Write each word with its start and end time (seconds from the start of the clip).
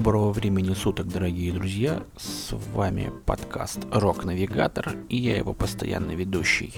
Доброго 0.00 0.32
времени 0.32 0.72
суток, 0.72 1.08
дорогие 1.08 1.52
друзья! 1.52 2.02
С 2.16 2.54
вами 2.72 3.12
подкаст 3.26 3.80
Рок 3.92 4.24
Навигатор 4.24 4.96
и 5.10 5.18
я 5.18 5.36
его 5.36 5.52
постоянный 5.52 6.14
ведущий. 6.14 6.72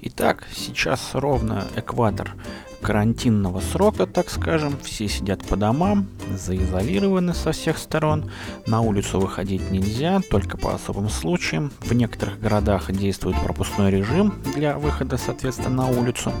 Итак, 0.00 0.46
сейчас 0.54 1.10
ровно 1.12 1.66
экватор 1.76 2.34
карантинного 2.80 3.60
срока, 3.60 4.06
так 4.06 4.30
скажем. 4.30 4.78
Все 4.82 5.08
сидят 5.08 5.44
по 5.46 5.56
домам, 5.56 6.08
заизолированы 6.34 7.34
со 7.34 7.52
всех 7.52 7.76
сторон. 7.76 8.30
На 8.66 8.80
улицу 8.80 9.20
выходить 9.20 9.70
нельзя, 9.70 10.22
только 10.30 10.56
по 10.56 10.72
особым 10.74 11.10
случаям. 11.10 11.70
В 11.80 11.92
некоторых 11.92 12.40
городах 12.40 12.90
действует 12.90 13.36
пропускной 13.42 13.90
режим 13.90 14.32
для 14.54 14.78
выхода, 14.78 15.18
соответственно, 15.18 15.84
на 15.84 15.88
улицу. 15.88 16.32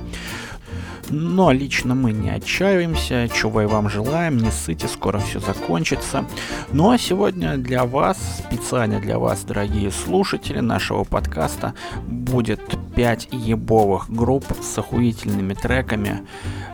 Но 1.10 1.52
лично 1.52 1.94
мы 1.94 2.12
не 2.12 2.30
отчаиваемся, 2.30 3.28
чего 3.28 3.62
и 3.62 3.66
вам 3.66 3.88
желаем, 3.88 4.38
не 4.38 4.50
ссыте, 4.50 4.88
скоро 4.88 5.18
все 5.18 5.40
закончится. 5.40 6.24
Ну 6.72 6.90
а 6.90 6.98
сегодня 6.98 7.56
для 7.56 7.84
вас, 7.84 8.42
специально 8.46 9.00
для 9.00 9.18
вас, 9.18 9.44
дорогие 9.44 9.90
слушатели 9.90 10.60
нашего 10.60 11.04
подкаста, 11.04 11.74
будет 12.06 12.60
5 12.94 13.28
ебовых 13.32 14.10
групп 14.10 14.44
с 14.60 14.78
охуительными 14.78 15.54
треками, 15.54 16.26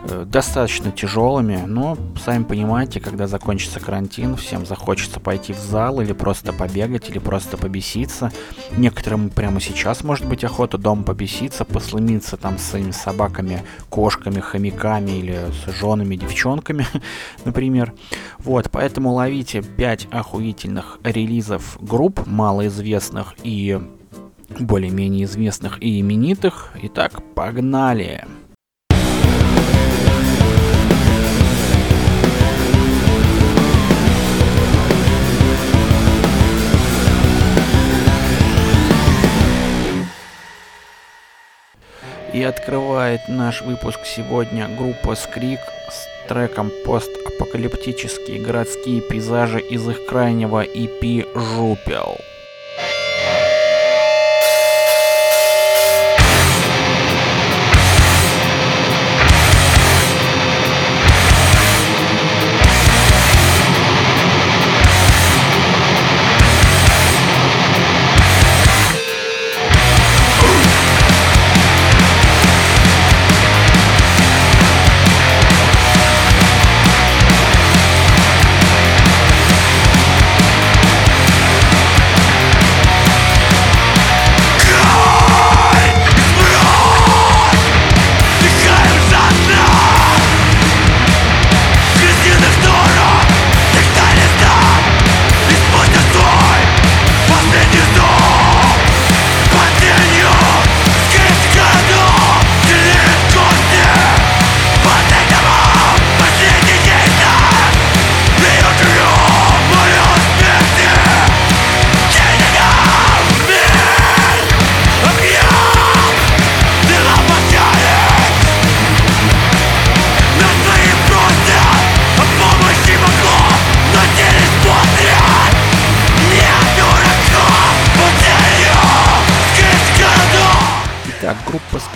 э, 0.03 0.25
достаточно 0.27 0.91
тяжелыми, 0.91 1.63
но, 1.65 1.97
сами 2.23 2.43
понимаете, 2.43 2.99
когда 2.99 3.27
закончится 3.27 3.79
карантин, 3.79 4.35
всем 4.35 4.65
захочется 4.65 5.19
пойти 5.19 5.53
в 5.53 5.59
зал 5.59 6.01
или 6.01 6.13
просто 6.13 6.53
побегать, 6.53 7.09
или 7.09 7.19
просто 7.19 7.57
побеситься. 7.57 8.31
Некоторым 8.77 9.29
прямо 9.29 9.59
сейчас 9.61 10.03
может 10.03 10.27
быть 10.27 10.43
охота 10.43 10.77
дома 10.77 11.03
побеситься, 11.03 11.65
послымиться 11.65 12.37
там 12.37 12.57
с 12.57 12.63
своими 12.63 12.91
собаками, 12.91 13.63
кошками, 13.89 14.39
хомяками 14.39 15.11
или 15.11 15.39
с 15.51 15.79
женами, 15.79 16.15
девчонками, 16.15 16.85
например. 17.45 17.93
Вот, 18.39 18.69
поэтому 18.71 19.13
ловите 19.13 19.61
5 19.61 20.07
охуительных 20.11 20.99
релизов 21.03 21.77
групп 21.81 22.25
малоизвестных 22.25 23.35
и 23.43 23.79
более-менее 24.57 25.25
известных 25.25 25.81
и 25.81 25.99
именитых. 25.99 26.71
Итак, 26.81 27.21
погнали! 27.35 28.25
И 42.33 42.43
открывает 42.43 43.21
наш 43.27 43.61
выпуск 43.63 44.01
сегодня 44.05 44.69
группа 44.77 45.15
Скрик 45.15 45.59
с 45.89 46.27
треком 46.29 46.71
постапокалиптические 46.85 48.39
городские 48.39 49.01
пейзажи 49.01 49.59
из 49.59 49.89
их 49.89 50.05
крайнего 50.05 50.63
EP 50.63 51.27
«Жупел». 51.35 52.17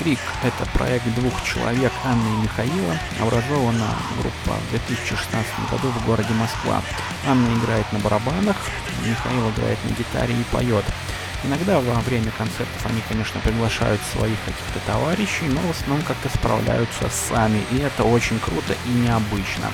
Это 0.06 0.66
проект 0.74 1.06
двух 1.16 1.31
человек, 1.46 1.94
Анны 2.03 2.28
и 2.28 2.44
Михаила. 2.44 2.97
Образована 3.22 3.88
группа 4.19 4.59
в 4.59 4.69
2016 4.72 5.72
году 5.72 5.88
в 5.88 6.06
городе 6.06 6.34
Москва. 6.34 6.81
Анна 7.25 7.47
играет 7.58 7.86
на 7.94 8.00
барабанах, 8.00 8.58
Михаил 9.06 9.50
играет 9.52 9.80
на 9.86 9.94
гитаре 9.96 10.34
и 10.34 10.44
поет. 10.52 10.84
Иногда 11.46 11.80
во 11.80 12.02
время 12.02 12.31
концертов 12.38 12.86
они, 12.86 13.02
конечно, 13.08 13.40
приглашают 13.40 14.02
своих 14.12 14.38
каких-то 14.44 14.80
товарищей, 14.86 15.46
но 15.47 15.62
в 15.62 15.72
основном 15.72 16.06
как-то 16.06 16.28
справляются 16.38 17.09
сами, 17.09 17.64
и 17.72 17.78
это 17.78 18.03
очень 18.03 18.40
круто 18.40 18.75
и 18.85 18.90
необычно. 18.90 19.72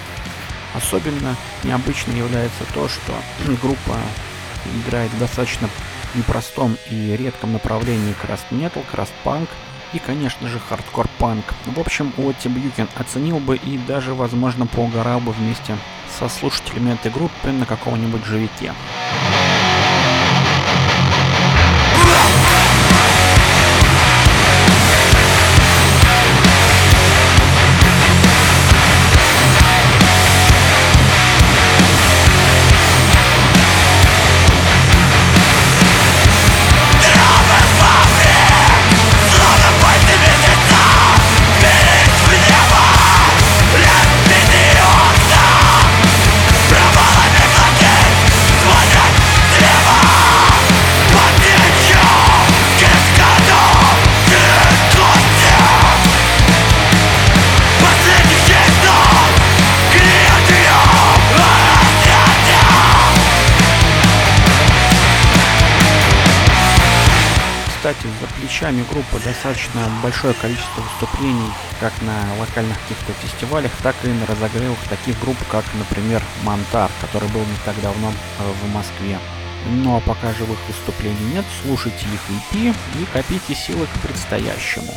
Особенно 0.76 1.36
необычно 1.64 2.12
является 2.12 2.66
то, 2.76 2.88
что 2.88 3.14
группа 3.64 3.98
играет 4.86 5.10
в 5.12 5.18
достаточно 5.18 5.70
непростом 6.14 6.78
и 6.92 7.16
редком 7.18 7.54
направлении 7.54 8.14
краст 8.14 8.46
метал, 8.52 8.84
краст 8.92 9.14
панк, 9.24 9.50
и, 9.94 10.00
конечно 10.00 10.48
же, 10.48 10.60
хардкор-панк. 10.60 11.46
В 11.66 11.80
общем, 11.80 12.14
Уотти 12.18 12.48
Бьюкен 12.48 12.88
оценил 12.96 13.40
бы 13.40 13.58
и 13.58 13.78
даже, 13.78 14.14
возможно, 14.14 14.68
поугарал 14.68 15.20
бы 15.20 15.32
вместе 15.32 15.78
со 16.18 16.30
слушателями 16.30 16.94
этой 16.94 17.12
группы 17.12 17.52
на 17.52 17.66
каком-нибудь 17.66 18.26
живите. 18.26 18.74
Кстати, 67.89 68.07
за 68.21 68.27
плечами 68.39 68.83
группы 68.91 69.19
достаточно 69.25 69.89
большое 70.03 70.33
количество 70.36 70.81
выступлений 70.81 71.50
как 71.80 71.91
на 72.01 72.36
локальных 72.39 72.80
каких-то 72.81 73.13
фестивалях, 73.13 73.71
так 73.81 73.95
и 74.03 74.07
на 74.09 74.25
разогревах 74.27 74.77
таких 74.89 75.19
групп, 75.19 75.38
как, 75.50 75.65
например, 75.74 76.21
Монтар, 76.44 76.91
который 77.01 77.30
был 77.30 77.41
не 77.41 77.57
так 77.65 77.80
давно 77.81 78.12
э, 78.12 78.51
в 78.63 78.74
Москве. 78.74 79.18
Ну 79.71 79.97
а 79.97 80.01
пока 80.01 80.33
живых 80.33 80.59
выступлений 80.68 81.33
нет, 81.33 81.45
слушайте 81.63 82.06
их 82.06 82.53
EP 82.53 82.75
и 83.00 83.06
копите 83.06 83.56
силы 83.56 83.88
к 83.88 84.07
предстоящему. 84.07 84.94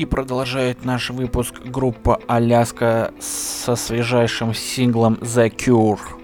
И 0.00 0.06
продолжает 0.06 0.86
наш 0.86 1.10
выпуск 1.10 1.56
группа 1.62 2.18
Аляска 2.26 3.12
со 3.20 3.76
свежайшим 3.76 4.54
синглом 4.54 5.18
The 5.20 5.54
Cure. 5.54 6.19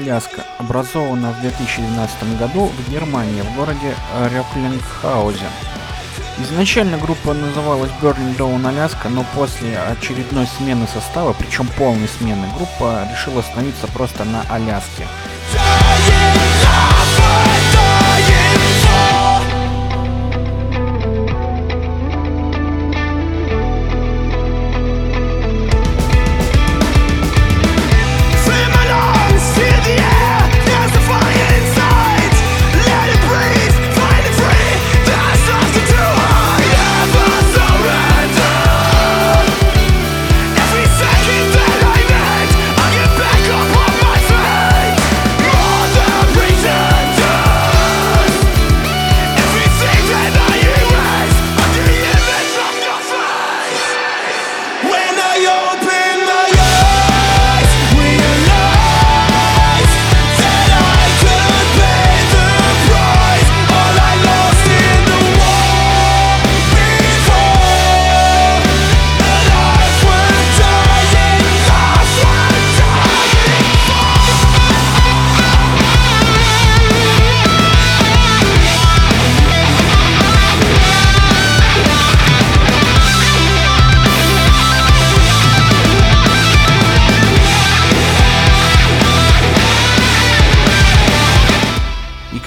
«Аляска» 0.00 0.44
образована 0.58 1.32
в 1.32 1.40
2012 1.42 2.38
году 2.38 2.66
в 2.66 2.90
Германии, 2.90 3.42
в 3.42 3.54
городе 3.54 3.94
Рёклингхаузе. 4.32 5.46
Изначально 6.38 6.96
группа 6.96 7.34
называлась 7.34 7.90
Burning 8.00 8.34
Down 8.36 8.66
Аляска, 8.66 9.10
но 9.10 9.26
после 9.34 9.78
очередной 9.78 10.46
смены 10.46 10.86
состава, 10.86 11.34
причем 11.34 11.68
полной 11.76 12.08
смены, 12.08 12.46
группа 12.56 13.06
решила 13.12 13.40
остановиться 13.40 13.86
просто 13.88 14.24
на 14.24 14.42
Аляске. 14.48 15.06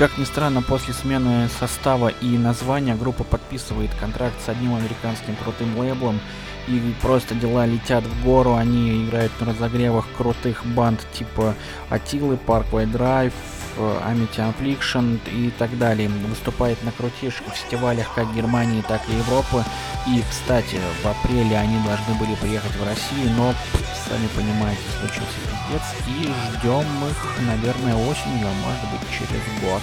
Как 0.03 0.17
ни 0.17 0.25
странно, 0.25 0.61
после 0.61 0.93
смены 0.93 1.47
состава 1.47 2.09
и 2.09 2.37
названия 2.37 2.93
группа 2.93 3.23
подписывает 3.23 3.89
контракт 4.01 4.35
с 4.45 4.49
одним 4.49 4.75
американским 4.75 5.33
крутым 5.41 5.79
лейблом, 5.79 6.19
и 6.67 6.93
просто 7.01 7.35
дела 7.35 7.65
летят 7.65 8.03
в 8.03 8.25
гору, 8.25 8.55
они 8.55 9.05
играют 9.05 9.31
на 9.39 9.45
разогревах 9.45 10.05
крутых 10.17 10.65
банд 10.65 10.99
типа 11.13 11.55
Атилы, 11.89 12.37
Parkway 12.45 12.85
Drive, 12.85 13.31
Amity 13.77 14.53
Affliction 14.53 15.19
и 15.31 15.49
так 15.51 15.77
далее. 15.77 16.09
Выступает 16.09 16.81
на 16.83 16.91
крутейших 16.91 17.45
фестивалях 17.53 18.13
как 18.13 18.33
Германии, 18.33 18.83
так 18.87 19.01
и 19.09 19.13
Европы. 19.13 19.63
И, 20.07 20.23
кстати, 20.29 20.79
в 21.01 21.07
апреле 21.07 21.57
они 21.57 21.77
должны 21.85 22.13
были 22.19 22.35
приехать 22.35 22.75
в 22.75 22.83
Россию, 22.83 23.31
но, 23.37 23.53
сами 24.07 24.27
понимаете, 24.35 24.81
случился 24.99 25.37
пиздец. 25.43 25.83
И 26.07 26.33
ждем 26.57 26.85
их, 27.09 27.47
наверное, 27.47 27.95
осенью, 27.95 28.47
а 28.47 28.67
может 28.67 28.89
быть 28.91 29.09
через 29.09 29.43
год. 29.61 29.81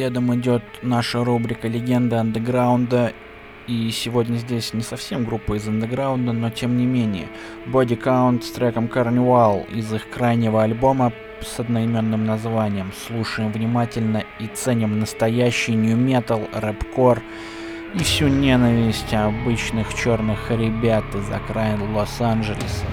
Следом 0.00 0.34
идет 0.34 0.62
наша 0.80 1.22
рубрика 1.22 1.68
«Легенда 1.68 2.20
андеграунда». 2.20 3.12
И 3.66 3.90
сегодня 3.90 4.38
здесь 4.38 4.72
не 4.72 4.80
совсем 4.80 5.26
группа 5.26 5.58
из 5.58 5.68
андеграунда, 5.68 6.32
но 6.32 6.48
тем 6.48 6.78
не 6.78 6.86
менее. 6.86 7.28
Body 7.66 8.02
Count 8.02 8.40
с 8.40 8.50
треком 8.50 8.86
Carnival 8.86 9.70
из 9.70 9.92
их 9.92 10.08
крайнего 10.08 10.62
альбома 10.62 11.12
с 11.42 11.60
одноименным 11.60 12.24
названием. 12.24 12.92
Слушаем 13.06 13.52
внимательно 13.52 14.24
и 14.38 14.46
ценим 14.46 15.00
настоящий 15.00 15.74
нью 15.74 15.98
метал, 15.98 16.48
рэпкор 16.54 17.20
и 17.94 17.98
всю 17.98 18.28
ненависть 18.28 19.12
обычных 19.12 19.92
черных 19.92 20.50
ребят 20.50 21.04
из 21.14 21.30
окраин 21.30 21.94
Лос-Анджелеса. 21.94 22.86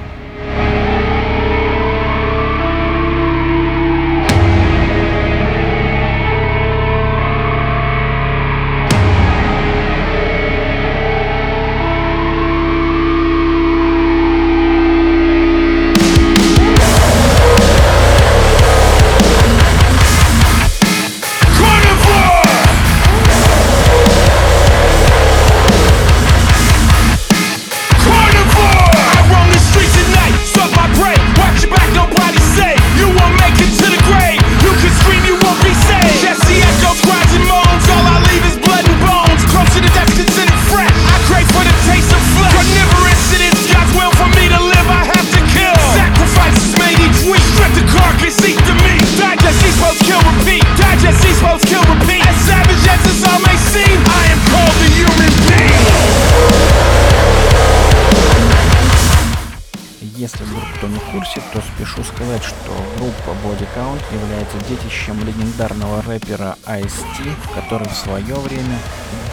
Кто 60.88 60.94
не 60.94 61.00
в 61.00 61.12
курсе, 61.12 61.42
то 61.54 61.62
спешу 61.62 62.04
сказать, 62.04 62.44
что 62.44 62.72
группа 62.98 63.36
Body 63.44 63.68
Count 63.76 64.02
является 64.14 64.58
детищем 64.70 65.20
легендарного 65.26 66.02
рэпера 66.04 66.56
Ice-T, 66.66 67.24
который 67.56 67.88
в 67.88 67.94
свое 67.94 68.36
время 68.36 68.80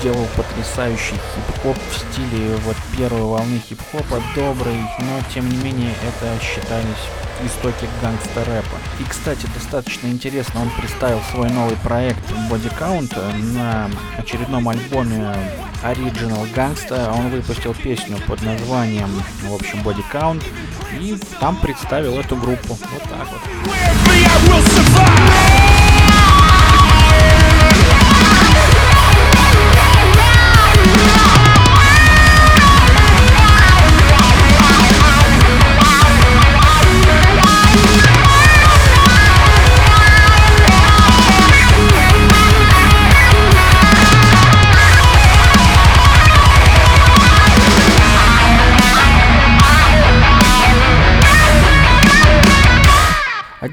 делал 0.02 0.26
потрясающий 0.36 1.14
хип-хоп 1.14 1.76
в 1.76 1.98
стиле 1.98 2.56
вот 2.64 2.76
первой 2.96 3.22
волны 3.22 3.60
хип-хопа, 3.68 4.22
добрый, 4.34 4.76
но 4.98 5.20
тем 5.32 5.48
не 5.48 5.56
менее 5.58 5.94
это 6.02 6.42
считались 6.42 7.04
истоки 7.44 7.88
гангста-рэпа. 8.02 8.76
И, 9.00 9.04
кстати, 9.04 9.46
достаточно 9.54 10.06
интересно, 10.08 10.62
он 10.62 10.70
представил 10.70 11.20
свой 11.30 11.50
новый 11.50 11.76
проект 11.76 12.30
Body 12.50 12.72
Count 12.78 13.14
на 13.54 13.90
очередном 14.18 14.68
альбоме 14.68 15.34
Original 15.82 16.46
Gangsta. 16.54 17.12
Он 17.12 17.30
выпустил 17.30 17.74
песню 17.74 18.18
под 18.26 18.42
названием, 18.42 19.10
в 19.42 19.54
общем, 19.54 19.80
Body 19.80 20.04
Count, 20.12 20.42
и 21.00 21.18
там 21.40 21.56
представил 21.56 22.18
эту 22.18 22.36
группу. 22.36 22.78
Вот 22.92 23.02
так 23.02 23.28
вот. 23.30 23.40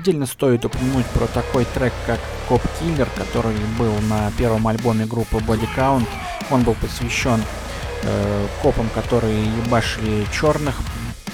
Отдельно 0.01 0.25
стоит 0.25 0.65
упомянуть 0.65 1.05
про 1.13 1.27
такой 1.27 1.63
трек, 1.63 1.93
как 2.07 2.19
Cop 2.49 2.59
Killer, 2.79 3.07
который 3.15 3.55
был 3.77 3.93
на 4.09 4.31
первом 4.31 4.67
альбоме 4.67 5.05
группы 5.05 5.35
Body 5.35 5.69
Count. 5.77 6.07
Он 6.49 6.63
был 6.63 6.73
посвящен 6.73 7.39
э, 8.01 8.47
копам, 8.63 8.89
которые 8.95 9.45
ебашили 9.45 10.25
черных 10.33 10.79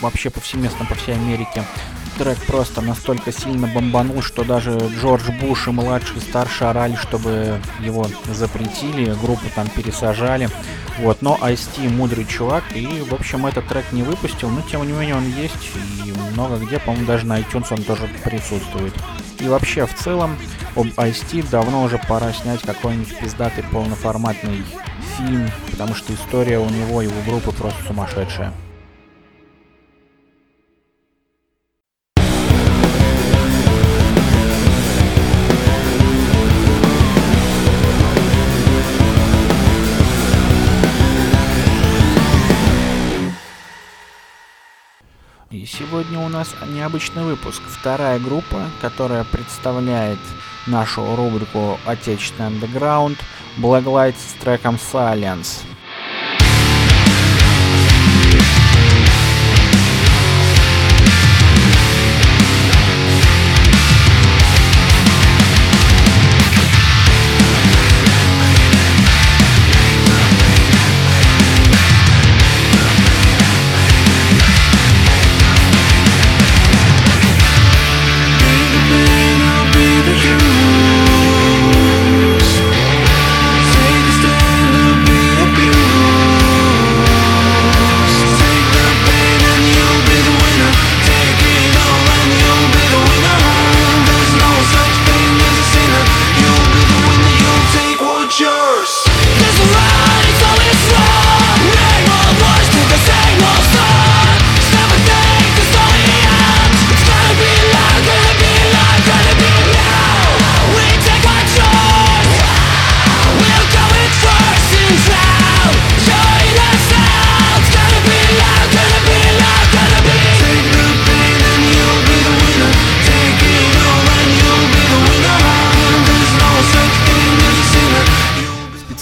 вообще 0.01 0.29
повсеместно 0.29 0.85
по 0.85 0.95
всей 0.95 1.15
Америке. 1.15 1.63
Трек 2.17 2.37
просто 2.45 2.81
настолько 2.81 3.31
сильно 3.31 3.67
бомбанул, 3.67 4.21
что 4.21 4.43
даже 4.43 4.77
Джордж 4.99 5.31
Буш 5.39 5.69
и 5.69 5.71
младший 5.71 6.19
старший 6.19 6.69
орали, 6.69 6.97
чтобы 6.97 7.61
его 7.79 8.05
запретили, 8.33 9.13
группу 9.13 9.45
там 9.55 9.69
пересажали. 9.69 10.49
Вот, 10.99 11.21
но 11.21 11.37
Ice-T 11.41 11.89
мудрый 11.89 12.25
чувак, 12.25 12.63
и, 12.73 13.01
в 13.01 13.13
общем, 13.13 13.45
этот 13.45 13.67
трек 13.67 13.91
не 13.91 14.01
выпустил, 14.01 14.49
но, 14.49 14.61
тем 14.61 14.85
не 14.85 14.93
менее, 14.93 15.15
он 15.15 15.27
есть, 15.27 15.71
и 16.03 16.11
много 16.33 16.57
где, 16.57 16.79
по-моему, 16.79 17.05
даже 17.05 17.25
на 17.25 17.39
iTunes 17.39 17.67
он 17.69 17.83
тоже 17.83 18.09
присутствует. 18.23 18.93
И 19.39 19.47
вообще, 19.47 19.85
в 19.85 19.93
целом, 19.93 20.35
об 20.75 20.87
Ice-T 20.87 21.43
давно 21.51 21.83
уже 21.83 21.99
пора 22.07 22.33
снять 22.33 22.61
какой-нибудь 22.61 23.15
пиздатый 23.19 23.63
полноформатный 23.65 24.63
фильм, 25.17 25.51
потому 25.69 25.93
что 25.93 26.13
история 26.13 26.57
у 26.57 26.69
него 26.69 27.01
и 27.03 27.07
у 27.07 27.21
группы 27.27 27.51
просто 27.51 27.83
сумасшедшая. 27.85 28.53
Сегодня 45.87 46.19
у 46.19 46.27
нас 46.27 46.53
необычный 46.67 47.23
выпуск. 47.23 47.61
Вторая 47.67 48.19
группа, 48.19 48.63
которая 48.81 49.23
представляет 49.23 50.19
нашу 50.65 51.15
рубрику 51.15 51.79
«Отечественный 51.85 52.47
андеграунд» 52.47 53.17
Blacklight 53.57 54.15
с 54.17 54.33
треком 54.41 54.75
Silence. 54.75 55.61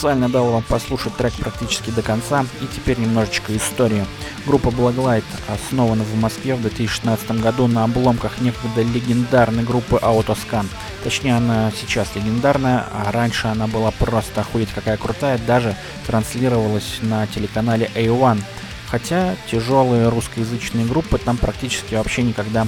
Специально 0.05 0.29
дал 0.29 0.51
вам 0.51 0.61
послушать 0.61 1.17
трек 1.17 1.33
практически 1.33 1.89
до 1.89 2.03
конца. 2.03 2.45
И 2.61 2.67
теперь 2.67 2.99
немножечко 2.99 3.57
истории. 3.57 4.05
Группа 4.45 4.67
Blacklight 4.67 5.23
основана 5.47 6.03
в 6.03 6.13
Москве 6.13 6.53
в 6.53 6.61
2016 6.61 7.41
году 7.41 7.65
на 7.65 7.85
обломках 7.85 8.39
некогда 8.39 8.83
легендарной 8.83 9.63
группы 9.63 9.95
Autoscan. 9.95 10.67
Точнее, 11.03 11.37
она 11.37 11.71
сейчас 11.71 12.09
легендарная, 12.13 12.85
а 12.93 13.11
раньше 13.11 13.47
она 13.47 13.65
была 13.65 13.89
просто 13.89 14.41
охуеть 14.41 14.69
какая 14.75 14.97
крутая, 14.97 15.39
даже 15.39 15.75
транслировалась 16.05 16.99
на 17.01 17.25
телеканале 17.25 17.89
A1. 17.95 18.43
Хотя 18.91 19.35
тяжелые 19.49 20.09
русскоязычные 20.09 20.85
группы 20.85 21.17
там 21.17 21.35
практически 21.37 21.95
вообще 21.95 22.21
никогда 22.21 22.67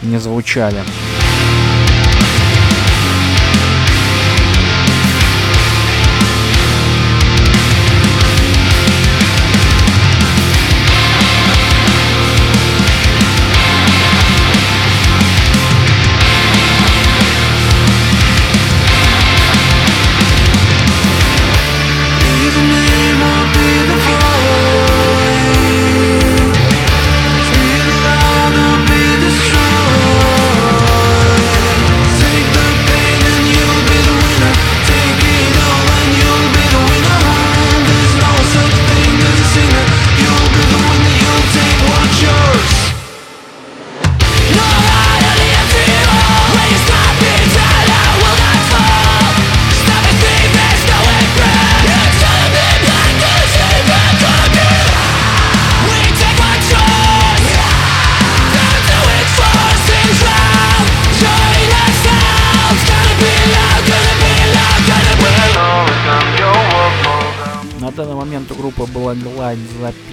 не 0.00 0.16
звучали. 0.16 0.82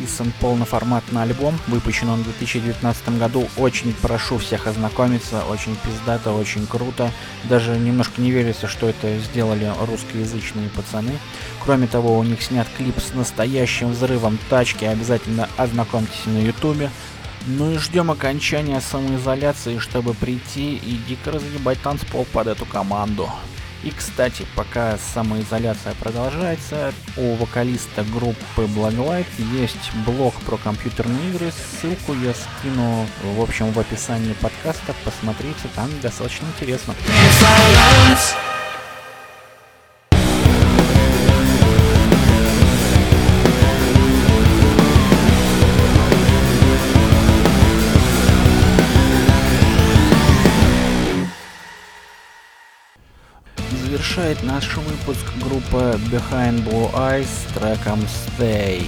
Записан 0.06 0.32
полноформатный 0.40 1.24
альбом. 1.24 1.58
Выпущен 1.68 2.10
он 2.10 2.22
в 2.22 2.24
2019 2.26 3.18
году. 3.18 3.48
Очень 3.58 3.94
прошу 3.94 4.38
всех 4.38 4.68
ознакомиться. 4.68 5.44
Очень 5.50 5.76
пиздато, 5.76 6.32
очень 6.32 6.68
круто. 6.68 7.12
Даже 7.46 7.78
немножко 7.78 8.22
не 8.22 8.32
верится, 8.32 8.68
что 8.68 8.88
это 8.88 9.18
сделали 9.20 9.72
русскоязычные 9.88 10.70
пацаны. 10.70 11.14
Кроме 11.64 11.88
того, 11.88 12.18
у 12.18 12.24
них 12.24 12.42
снят 12.42 12.68
клип 12.78 12.96
с 13.00 13.14
настоящим 13.14 13.92
взрывом 13.92 14.38
тачки. 14.50 14.86
Обязательно 14.86 15.50
ознакомьтесь 15.58 16.26
на 16.26 16.40
ютубе. 16.40 16.92
Ну 17.48 17.72
и 17.72 17.78
ждем 17.78 18.12
окончания 18.12 18.82
самоизоляции, 18.82 19.80
чтобы 19.80 20.14
прийти 20.14 20.76
и 20.76 21.00
дико 21.08 21.32
разъебать 21.32 21.82
танцпол 21.82 22.26
под 22.32 22.48
эту 22.48 22.66
команду. 22.66 23.30
И, 23.86 23.92
кстати, 23.92 24.48
пока 24.56 24.98
самоизоляция 24.98 25.94
продолжается, 26.00 26.92
у 27.18 27.36
вокалиста 27.36 28.04
группы 28.04 28.64
Blacklight 28.64 29.28
есть 29.54 29.92
блог 30.08 30.34
про 30.42 30.58
компьютерные 30.58 31.30
игры. 31.30 31.52
Ссылку 31.52 32.16
я 32.16 32.34
скину, 32.34 33.06
в 33.36 33.42
общем, 33.42 33.72
в 33.72 33.80
описании 33.80 34.34
подкаста. 34.34 34.96
Посмотрите, 35.04 35.70
там 35.76 35.88
достаточно 36.02 36.48
интересно. 36.48 36.96
Завершает 54.06 54.44
наш 54.44 54.78
выпуск 54.78 55.26
группа 55.42 55.98
Behind 56.12 56.64
Blue 56.64 56.92
Eyes 56.94 57.26
с 57.26 57.54
треком 57.54 58.00
Stay. 58.02 58.84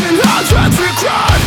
Hands 0.00 0.50
with 0.52 0.78
regret 0.80 1.40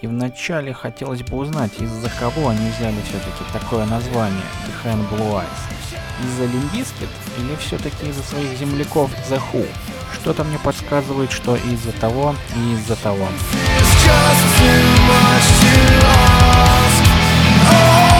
И 0.00 0.06
вначале 0.08 0.72
хотелось 0.74 1.22
бы 1.22 1.36
узнать, 1.36 1.70
из-за 1.78 2.10
кого 2.10 2.48
они 2.48 2.70
взяли 2.70 2.96
все-таки 3.04 3.44
такое 3.52 3.86
название 3.86 4.42
Behind 4.66 5.08
Blue 5.10 5.34
Eyes. 5.34 5.46
Из-за 6.24 6.46
Лимбискет 6.46 7.08
или 7.38 7.54
все-таки 7.60 8.08
из-за 8.08 8.24
своих 8.24 8.58
земляков 8.58 9.10
The 9.30 9.40
Who? 9.52 9.66
Что-то 10.14 10.42
мне 10.42 10.58
подсказывает, 10.58 11.30
что 11.30 11.54
из-за 11.56 11.92
того 11.92 12.34
и 12.56 12.74
из-за 12.74 12.96
того. 12.96 13.28
I've 17.64 18.11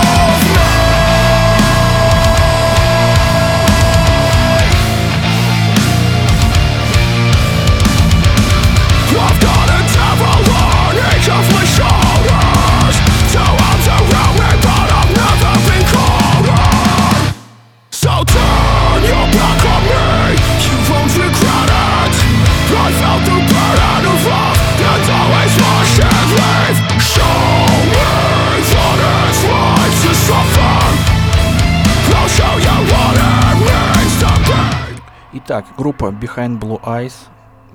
Итак, 35.44 35.66
группа 35.76 36.04
Behind 36.04 36.60
Blue 36.60 36.80
Eyes 36.84 37.14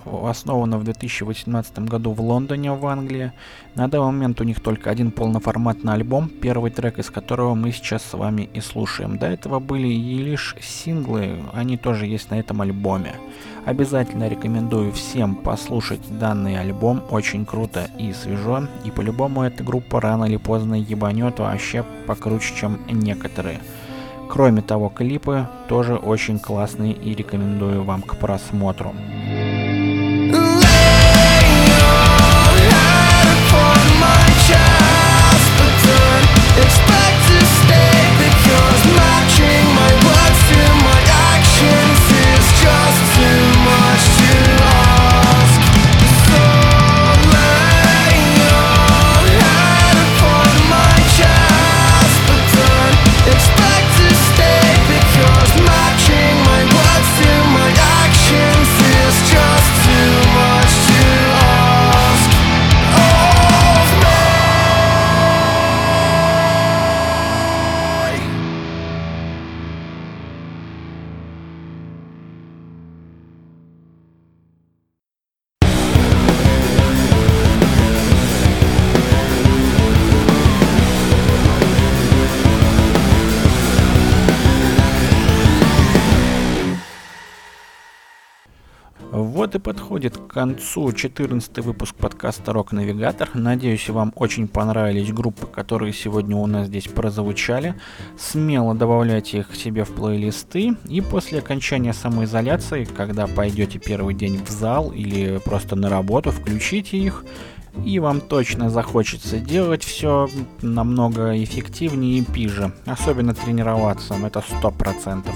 основана 0.05 0.77
в 0.77 0.85
2018 0.85 1.79
году 1.79 2.13
в 2.13 2.21
Лондоне, 2.21 2.71
в 2.71 2.87
Англии. 2.87 3.33
На 3.75 3.89
данный 3.89 4.05
момент 4.05 4.39
у 4.39 4.45
них 4.45 4.61
только 4.61 4.89
один 4.89 5.11
полноформатный 5.11 5.91
альбом, 5.91 6.29
первый 6.29 6.71
трек 6.71 6.97
из 6.97 7.09
которого 7.09 7.55
мы 7.55 7.73
сейчас 7.73 8.03
с 8.03 8.13
вами 8.13 8.49
и 8.53 8.61
слушаем. 8.61 9.17
До 9.17 9.25
этого 9.25 9.59
были 9.59 9.89
и 9.89 10.17
лишь 10.19 10.55
синглы, 10.61 11.43
они 11.51 11.75
тоже 11.75 12.05
есть 12.05 12.31
на 12.31 12.39
этом 12.39 12.61
альбоме. 12.61 13.15
Обязательно 13.65 14.29
рекомендую 14.29 14.93
всем 14.93 15.35
послушать 15.35 15.99
данный 16.19 16.57
альбом, 16.57 17.03
очень 17.09 17.45
круто 17.45 17.89
и 17.99 18.13
свежо, 18.13 18.67
и 18.85 18.91
по-любому 18.91 19.43
эта 19.43 19.61
группа 19.61 19.99
рано 19.99 20.23
или 20.23 20.37
поздно 20.37 20.75
ебанет 20.75 21.39
вообще 21.39 21.83
покруче, 22.05 22.55
чем 22.55 22.79
некоторые. 22.89 23.59
Кроме 24.29 24.61
того, 24.61 24.89
клипы 24.89 25.47
тоже 25.67 25.95
очень 25.95 26.39
классные 26.39 26.93
и 26.93 27.15
рекомендую 27.15 27.83
вам 27.83 28.01
к 28.01 28.17
просмотру. 28.17 28.93
Вот 89.37 89.53
и 89.53 89.59
подходит 89.59 90.17
к 90.17 90.25
концу 90.25 90.91
14 90.91 91.59
выпуск 91.59 91.93
подкаста 91.93 92.53
Рок 92.53 92.71
Навигатор. 92.71 93.29
Надеюсь, 93.35 93.87
вам 93.87 94.11
очень 94.15 94.47
понравились 94.47 95.13
группы, 95.13 95.45
которые 95.45 95.93
сегодня 95.93 96.35
у 96.35 96.47
нас 96.47 96.65
здесь 96.65 96.87
прозвучали. 96.87 97.75
Смело 98.17 98.73
добавляйте 98.73 99.37
их 99.37 99.49
к 99.49 99.53
себе 99.53 99.83
в 99.83 99.89
плейлисты. 99.89 100.75
И 100.89 101.01
после 101.01 101.37
окончания 101.37 101.93
самоизоляции, 101.93 102.85
когда 102.85 103.27
пойдете 103.27 103.77
первый 103.77 104.15
день 104.15 104.43
в 104.43 104.49
зал 104.49 104.89
или 104.89 105.37
просто 105.45 105.75
на 105.75 105.87
работу, 105.87 106.31
включите 106.31 106.97
их. 106.97 107.23
И 107.85 107.99
вам 107.99 108.21
точно 108.21 108.71
захочется 108.71 109.37
делать 109.37 109.83
все 109.83 110.27
намного 110.63 111.43
эффективнее 111.43 112.21
и 112.21 112.25
пиже. 112.25 112.73
Особенно 112.87 113.35
тренироваться, 113.35 114.15
это 114.15 114.41
сто 114.41 114.71
процентов. 114.71 115.35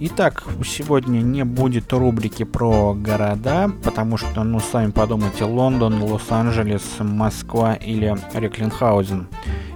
Итак, 0.00 0.44
сегодня 0.64 1.18
не 1.22 1.44
будет 1.44 1.92
рубрики 1.92 2.44
про 2.44 2.94
города, 2.94 3.68
потому 3.82 4.16
что, 4.16 4.44
ну, 4.44 4.60
сами 4.60 4.92
подумайте, 4.92 5.42
Лондон, 5.42 6.00
Лос-Анджелес, 6.00 7.00
Москва 7.00 7.74
или 7.74 8.16
Реклинхаузен. 8.32 9.26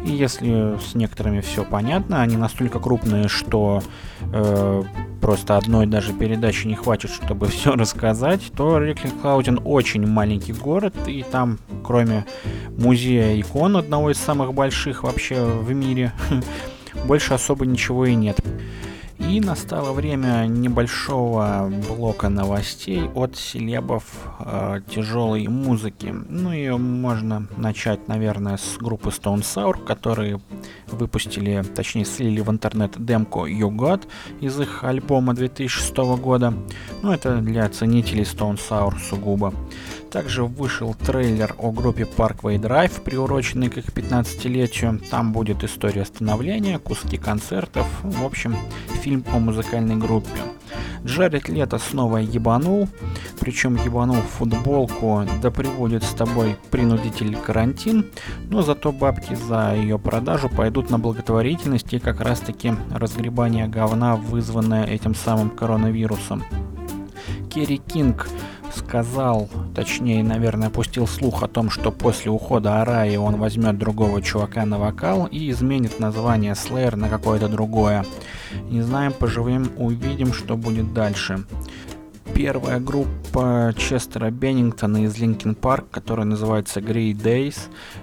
И 0.07 0.13
если 0.13 0.79
с 0.79 0.95
некоторыми 0.95 1.41
все 1.41 1.65
понятно, 1.65 2.23
они 2.23 2.37
настолько 2.37 2.79
крупные, 2.79 3.27
что 3.27 3.83
э, 4.33 4.83
просто 5.21 5.57
одной 5.57 5.87
даже 5.87 6.13
передачи 6.13 6.69
не 6.69 6.77
хватит, 6.77 7.11
чтобы 7.11 7.47
все 7.49 7.73
рассказать, 7.73 8.53
то 8.57 8.79
Реклинхаузен 8.79 9.61
очень 9.65 10.07
маленький 10.07 10.53
город, 10.53 10.95
и 11.09 11.25
там, 11.29 11.59
кроме 11.83 12.27
музея 12.79 13.41
икон, 13.41 13.77
одного 13.77 14.13
из 14.13 14.19
самых 14.19 14.55
больших 14.55 15.03
вообще 15.03 15.45
в 15.45 15.73
мире, 15.75 16.13
больше 17.07 17.35
особо 17.35 17.67
ничего 17.67 18.07
и 18.07 18.15
нет. 18.15 18.39
И 19.29 19.41
настало 19.41 19.93
время 19.93 20.47
небольшого 20.47 21.73
блока 21.89 22.29
новостей 22.29 23.09
от 23.15 23.37
селебов 23.37 24.05
э, 24.41 24.81
тяжелой 24.91 25.47
музыки. 25.49 26.13
Ну 26.29 26.53
и 26.53 26.69
можно 26.71 27.47
начать, 27.57 28.09
наверное, 28.09 28.57
с 28.57 28.77
группы 28.79 29.09
Stone 29.11 29.41
Sour, 29.41 29.85
которые 29.85 30.41
выпустили, 30.89 31.63
точнее, 31.75 32.05
слили 32.05 32.41
в 32.41 32.51
интернет 32.51 32.93
демку 32.97 33.47
You 33.47 33.71
Got 33.71 34.07
из 34.41 34.61
их 34.61 34.85
альбома 34.85 35.35
2006 35.35 35.97
года. 36.21 36.53
Ну, 37.03 37.13
это 37.13 37.39
для 37.39 37.69
ценителей 37.69 38.25
Stone 38.25 38.59
Sour 38.59 38.99
сугубо. 38.99 39.55
Также 40.13 40.45
вышел 40.45 40.93
трейлер 40.93 41.55
о 41.57 41.73
группе 41.73 42.03
Parkway 42.03 42.59
Drive, 42.59 43.01
приуроченный 43.01 43.71
к 43.71 43.79
их 43.79 43.87
15-летию. 43.87 45.01
Там 45.11 45.33
будет 45.33 45.65
история 45.65 46.05
становления, 46.05 46.79
куски 46.79 47.17
концертов, 47.17 47.87
в 48.03 48.23
общем, 48.23 48.55
фильм 49.01 49.25
о 49.33 49.39
музыкальной 49.39 49.97
группе. 49.97 50.29
Джаред 51.03 51.49
Лето 51.49 51.79
снова 51.79 52.19
ебанул, 52.19 52.89
причем 53.41 53.77
ебанул 53.77 54.17
футболку, 54.17 55.25
да 55.41 55.51
приводит 55.51 56.05
с 56.05 56.11
тобой 56.11 56.57
принудитель 56.71 57.35
карантин, 57.35 58.07
но 58.51 58.61
зато 58.61 58.93
бабки 58.93 59.35
за 59.35 59.75
ее 59.75 59.99
продажу 59.99 60.51
пойдут 60.51 60.91
на 60.91 60.99
благотворительность 60.99 61.93
и 61.95 61.99
как 61.99 62.21
раз 62.21 62.41
таки 62.41 62.75
разгребание 62.91 63.67
говна, 63.67 64.17
вызванное 64.17 64.85
этим 64.85 65.15
самым 65.15 65.49
коронавирусом. 65.49 66.45
Керри 67.51 67.79
Кинг 67.79 68.29
сказал, 68.75 69.49
точнее, 69.75 70.23
наверное, 70.23 70.71
пустил 70.71 71.07
слух 71.07 71.43
о 71.43 71.49
том, 71.49 71.71
что 71.71 71.91
после 71.91 72.31
ухода 72.31 72.83
Араи 72.83 73.17
он 73.17 73.37
возьмет 73.37 73.79
другого 73.79 74.23
чувака 74.23 74.65
на 74.65 74.79
вокал 74.79 75.27
и 75.27 75.51
изменит 75.51 76.01
название 76.01 76.53
Slayer 76.53 76.97
на 76.97 77.09
какое-то 77.09 77.49
другое. 77.49 78.05
Не 78.71 78.83
знаем, 78.83 79.13
поживем, 79.13 79.71
увидим, 79.77 80.33
что 80.33 80.57
будет 80.57 80.93
дальше. 80.93 81.45
Первая 82.43 82.81
группа 82.81 83.73
Честера 83.79 84.33
Беннингтона 84.33 85.05
из 85.05 85.17
Linkin 85.17 85.55
Park, 85.55 85.85
которая 85.93 86.27
называется 86.27 86.81
Grey 86.81 87.23
Daze, 87.23 87.57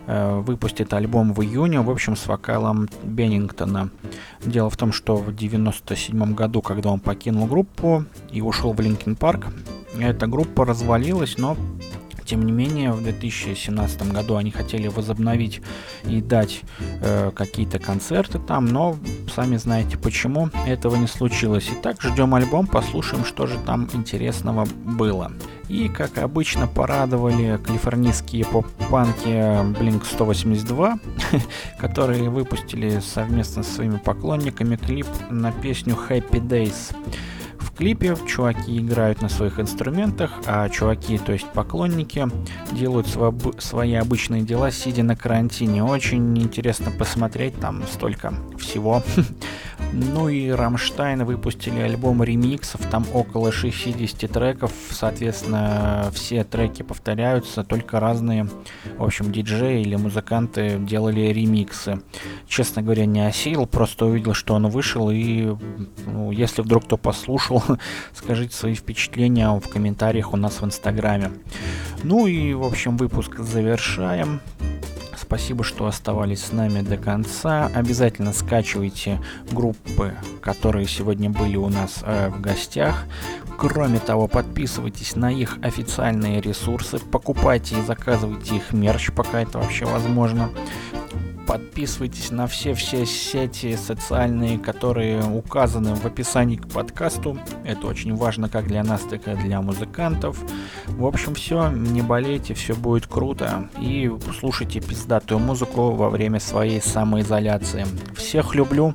э, 0.08 0.40
выпустит 0.40 0.94
альбом 0.94 1.34
в 1.34 1.44
июне, 1.44 1.82
в 1.82 1.90
общем, 1.90 2.16
с 2.16 2.26
вокалом 2.26 2.88
Беннингтона. 3.04 3.90
Дело 4.46 4.70
в 4.70 4.78
том, 4.78 4.94
что 4.94 5.18
в 5.18 5.36
97 5.36 6.34
году, 6.36 6.62
когда 6.62 6.90
он 6.90 7.02
покинул 7.02 7.48
группу 7.48 8.06
и 8.32 8.40
ушел 8.40 8.72
в 8.72 8.80
Linkin 8.80 9.18
Park, 9.18 9.48
эта 10.00 10.26
группа 10.26 10.64
развалилась, 10.64 11.38
но 11.38 11.58
тем 12.30 12.46
не 12.46 12.52
менее, 12.52 12.92
в 12.92 13.02
2017 13.02 14.12
году 14.12 14.36
они 14.36 14.52
хотели 14.52 14.88
возобновить 14.88 15.62
и 16.04 16.22
дать 16.22 16.62
э, 17.02 17.32
какие-то 17.34 17.80
концерты 17.80 18.38
там, 18.38 18.68
но 18.68 18.98
сами 19.34 19.58
знаете 19.58 19.98
почему 19.98 20.50
этого 20.68 20.96
не 20.96 21.08
случилось. 21.08 21.68
Итак, 21.74 22.00
ждем 22.04 22.36
альбом, 22.36 22.68
послушаем, 22.68 23.26
что 23.26 23.48
же 23.48 23.58
там 23.66 23.90
интересного 23.94 24.68
было. 24.86 25.32
И, 25.70 25.88
как 25.88 26.20
обычно, 26.20 26.68
порадовали 26.68 27.60
калифорнийские 27.66 28.46
поп-панки 28.46 29.30
Blink 29.80 30.04
182, 30.06 31.00
которые 31.80 32.30
выпустили 32.30 33.00
совместно 33.00 33.64
со 33.64 33.74
своими 33.74 33.98
поклонниками 33.98 34.76
клип 34.76 35.08
на 35.32 35.52
песню 35.52 35.98
Happy 36.08 36.40
Days 36.40 36.96
клипе 37.80 38.14
чуваки 38.28 38.78
играют 38.78 39.22
на 39.22 39.30
своих 39.30 39.58
инструментах, 39.58 40.32
а 40.46 40.68
чуваки, 40.68 41.18
то 41.18 41.32
есть 41.32 41.48
поклонники, 41.48 42.28
делают 42.74 43.08
сво- 43.08 43.62
свои 43.62 43.94
обычные 43.94 44.42
дела, 44.42 44.70
сидя 44.70 45.02
на 45.04 45.16
карантине. 45.16 45.82
Очень 45.86 46.38
интересно 46.38 46.92
посмотреть, 46.92 47.58
там 47.58 47.84
столько 47.88 48.34
всего. 48.58 49.02
Ну 49.92 50.30
и 50.30 50.50
Рамштайн 50.50 51.26
выпустили 51.26 51.80
альбом 51.80 52.24
ремиксов, 52.24 52.82
там 52.92 53.06
около 53.14 53.52
60 53.52 54.32
треков, 54.32 54.72
соответственно, 54.92 56.12
все 56.14 56.44
треки 56.44 56.84
повторяются, 56.84 57.64
только 57.64 58.00
разные, 58.00 58.48
в 58.98 59.04
общем, 59.04 59.32
диджеи 59.32 59.82
или 59.82 59.96
музыканты 59.96 60.78
делали 60.80 61.22
ремиксы. 61.22 62.02
Честно 62.48 62.82
говоря, 62.84 63.06
не 63.06 63.26
осилил, 63.26 63.66
просто 63.66 64.06
увидел, 64.06 64.34
что 64.34 64.54
он 64.54 64.68
вышел, 64.68 65.10
и 65.10 65.56
ну, 66.06 66.32
если 66.32 66.62
вдруг 66.62 66.86
кто 66.86 66.98
послушал, 66.98 67.64
скажите 68.14 68.56
свои 68.56 68.76
впечатления 68.76 69.50
в 69.50 69.68
комментариях 69.68 70.34
у 70.34 70.38
нас 70.38 70.62
в 70.62 70.66
Инстаграме. 70.66 71.32
Ну 72.04 72.28
и, 72.28 72.54
в 72.54 72.64
общем, 72.64 72.96
выпуск 72.96 73.40
завершаем. 73.40 74.40
Спасибо, 75.30 75.64
что 75.64 75.86
оставались 75.86 76.46
с 76.46 76.52
нами 76.54 76.82
до 76.82 76.98
конца. 76.98 77.70
Обязательно 77.76 78.34
скачивайте 78.34 79.22
группы, 79.52 80.16
которые 80.42 80.88
сегодня 80.88 81.30
были 81.30 81.56
у 81.56 81.70
нас 81.70 82.00
э, 82.02 82.30
в 82.30 82.42
гостях. 82.42 83.06
Кроме 83.56 84.00
того, 84.00 84.28
подписывайтесь 84.28 85.16
на 85.16 85.32
их 85.32 85.60
официальные 85.62 86.42
ресурсы, 86.42 86.98
покупайте 86.98 87.78
и 87.78 87.84
заказывайте 87.84 88.56
их 88.56 88.74
мерч, 88.74 89.12
пока 89.12 89.42
это 89.42 89.60
вообще 89.60 89.86
возможно 89.86 90.50
подписывайтесь 91.50 92.30
на 92.30 92.46
все-все 92.46 93.08
сети 93.08 93.76
социальные, 93.76 94.60
которые 94.60 95.24
указаны 95.24 95.96
в 95.96 96.06
описании 96.06 96.58
к 96.58 96.70
подкасту. 96.70 97.40
Это 97.66 97.88
очень 97.88 98.16
важно 98.16 98.50
как 98.50 98.68
для 98.68 98.84
нас, 98.84 99.02
так 99.02 99.28
и 99.28 99.34
для 99.34 99.60
музыкантов. 99.60 100.38
В 100.86 101.08
общем, 101.08 101.34
все, 101.34 101.70
не 101.72 102.04
болейте, 102.04 102.54
все 102.54 102.76
будет 102.76 103.08
круто. 103.08 103.68
И 103.82 104.12
слушайте 104.40 104.80
пиздатую 104.80 105.40
музыку 105.40 105.90
во 105.90 106.12
время 106.12 106.40
своей 106.40 106.80
самоизоляции. 106.80 107.88
Всех 108.16 108.54
люблю. 108.54 108.94